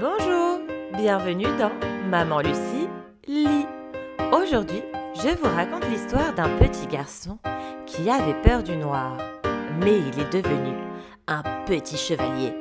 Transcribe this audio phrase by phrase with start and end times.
[0.00, 0.58] Bonjour,
[0.96, 1.70] bienvenue dans
[2.08, 2.88] Maman Lucie
[3.28, 3.64] lit.
[4.32, 4.82] Aujourd'hui,
[5.14, 7.38] je vous raconte l'histoire d'un petit garçon
[7.86, 9.16] qui avait peur du noir,
[9.78, 10.76] mais il est devenu
[11.28, 12.52] un petit chevalier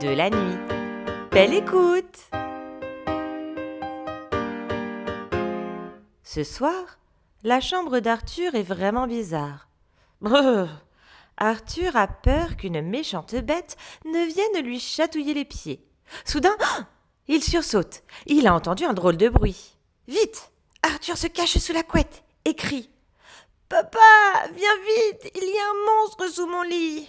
[0.00, 0.58] de la nuit.
[1.30, 2.18] Belle écoute
[6.24, 6.98] Ce soir,
[7.44, 9.68] la chambre d'Arthur est vraiment bizarre.
[11.36, 15.86] Arthur a peur qu'une méchante bête ne vienne lui chatouiller les pieds.
[16.24, 16.56] Soudain,
[17.28, 18.02] il sursaute.
[18.26, 19.76] Il a entendu un drôle de bruit.
[20.08, 20.50] Vite
[20.82, 22.90] Arthur se cache sous la couette et crie
[23.68, 23.98] Papa,
[24.54, 27.08] viens vite Il y a un monstre sous mon lit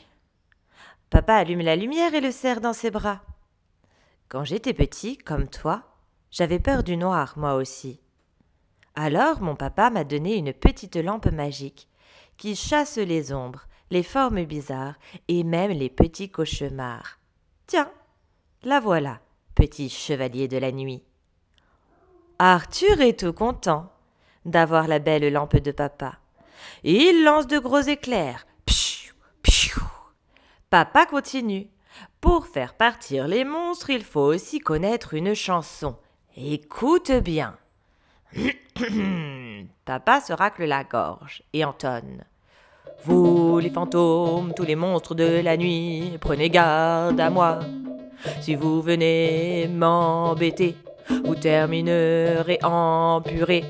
[1.09, 3.21] Papa allume la lumière et le serre dans ses bras.
[4.29, 5.83] Quand j'étais petit, comme toi,
[6.31, 7.99] j'avais peur du noir, moi aussi.
[8.95, 11.87] Alors mon papa m'a donné une petite lampe magique
[12.37, 14.95] qui chasse les ombres, les formes bizarres
[15.27, 17.19] et même les petits cauchemars.
[17.67, 17.91] Tiens,
[18.65, 19.19] la voilà,
[19.55, 21.03] petit chevalier de la nuit.
[22.39, 23.91] Arthur est tout content
[24.45, 26.17] d'avoir la belle lampe de papa.
[26.83, 28.45] Il lance de gros éclairs.
[28.65, 29.83] Pfiou, pfiou.
[30.69, 31.67] Papa continue.
[32.21, 35.95] Pour faire partir les monstres, il faut aussi connaître une chanson.
[36.35, 37.57] Écoute bien.
[39.85, 42.23] Papa se racle la gorge et entonne.
[43.05, 47.59] Vous, les fantômes, tous les monstres de la nuit, prenez garde à moi.
[48.41, 50.75] Si vous venez m'embêter,
[51.23, 53.65] vous terminerez en purée.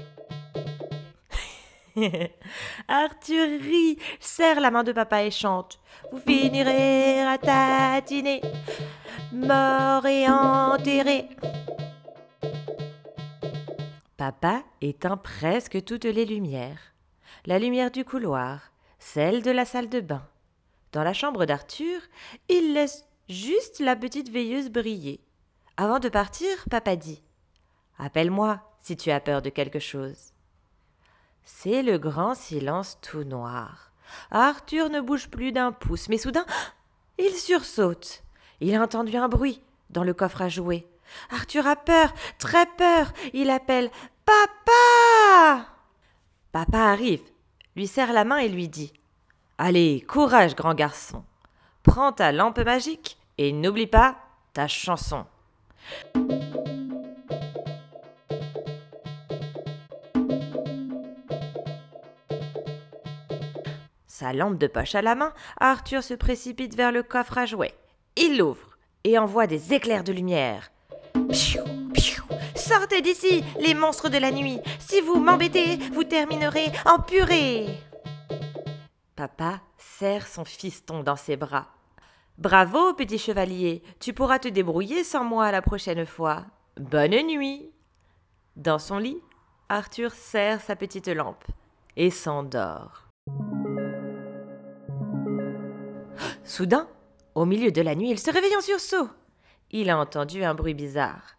[2.88, 5.80] Arthur rit, serre la main de papa et chante.
[6.12, 8.42] Vous finirez à tatiner,
[9.32, 11.30] mort et enterré.
[14.18, 16.94] Papa éteint presque toutes les lumières.
[17.46, 20.26] La lumière du couloir, celle de la salle de bain.
[20.94, 22.00] Dans la chambre d'Arthur,
[22.48, 25.20] il laisse juste la petite veilleuse briller.
[25.78, 27.22] Avant de partir, papa dit
[27.98, 30.34] Appelle-moi si tu as peur de quelque chose.
[31.44, 33.92] C'est le grand silence tout noir.
[34.32, 36.46] Arthur ne bouge plus d'un pouce, mais soudain,
[37.18, 38.24] il sursaute.
[38.60, 40.88] Il a entendu un bruit dans le coffre à jouer.
[41.32, 43.12] Arthur a peur, très peur.
[43.34, 43.90] Il appelle
[44.26, 45.68] Papa
[46.52, 47.24] Papa arrive,
[47.76, 48.94] lui serre la main et lui dit
[49.58, 51.24] Allez, courage, grand garçon.
[51.84, 54.18] Prends ta lampe magique et n'oublie pas
[54.54, 55.26] ta chanson.
[64.08, 67.74] Sa lampe de poche à la main, Arthur se précipite vers le coffre à jouets.
[68.16, 70.72] Il l'ouvre et envoie des éclairs de lumière.
[71.30, 71.64] Piou,
[71.94, 72.24] piou.
[72.56, 74.60] Sortez d'ici, les monstres de la nuit.
[74.80, 77.66] Si vous m'embêtez, vous terminerez en purée.
[79.16, 81.68] Papa serre son fiston dans ses bras.
[82.38, 86.46] Bravo, petit chevalier, tu pourras te débrouiller sans moi la prochaine fois.
[86.80, 87.70] Bonne nuit.
[88.56, 89.20] Dans son lit,
[89.70, 91.44] Arthur serre sa petite lampe
[91.96, 93.08] et s'endort.
[96.44, 96.88] Soudain,
[97.36, 99.10] au milieu de la nuit, il se réveille en sursaut.
[99.72, 101.36] Il a entendu un bruit bizarre.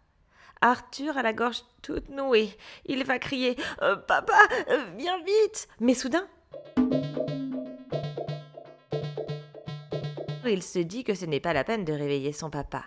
[0.61, 2.49] Arthur a la gorge toute nouée.
[2.85, 4.33] Il va crier Euh, Papa,
[4.69, 6.25] euh, viens vite Mais soudain,
[10.47, 12.85] il se dit que ce n'est pas la peine de réveiller son papa.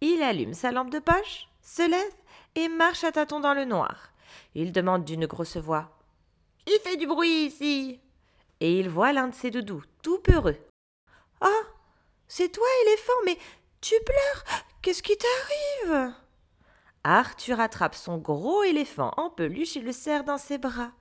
[0.00, 2.14] Il allume sa lampe de poche, se lève
[2.54, 4.12] et marche à tâtons dans le noir.
[4.54, 5.90] Il demande d'une grosse voix
[6.64, 8.00] Qui fait du bruit ici
[8.60, 10.56] Et il voit l'un de ses doudous, tout peureux.
[11.40, 11.62] Ah
[12.26, 13.38] C'est toi, éléphant, mais
[13.80, 16.12] tu pleures Qu'est-ce qui t'arrive?
[17.04, 20.92] Arthur attrape son gros éléphant en peluche et le serre dans ses bras.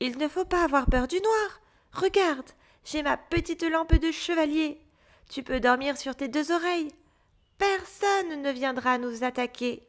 [0.00, 1.60] Il ne faut pas avoir peur du noir.
[1.92, 2.50] Regarde,
[2.84, 4.83] j'ai ma petite lampe de chevalier.
[5.28, 6.92] Tu peux dormir sur tes deux oreilles.
[7.58, 9.86] Personne ne viendra nous attaquer.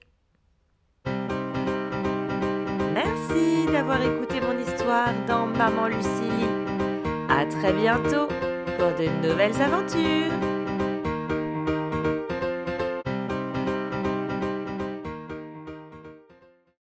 [2.94, 6.46] Merci d'avoir écouté mon histoire dans Maman Lucie.
[7.30, 8.28] À très bientôt
[8.78, 10.65] pour de nouvelles aventures.